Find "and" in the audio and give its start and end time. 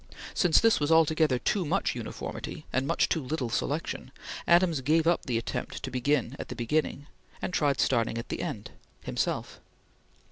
2.73-2.87, 7.39-7.53